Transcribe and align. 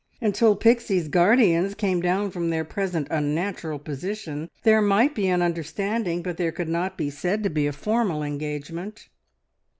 Until 0.19 0.55
Pixie's 0.55 1.07
guardians 1.07 1.75
came 1.75 2.01
down 2.01 2.31
from 2.31 2.49
their 2.49 2.65
present 2.65 3.05
unnatural 3.11 3.77
position, 3.77 4.49
there 4.63 4.81
might 4.81 5.13
be 5.13 5.27
an 5.27 5.43
understanding, 5.43 6.23
but 6.23 6.37
there 6.37 6.51
could 6.51 6.69
not 6.69 6.97
be 6.97 7.11
said 7.11 7.43
to 7.43 7.51
be 7.51 7.67
a 7.67 7.71
formal 7.71 8.23
engagement. 8.23 9.09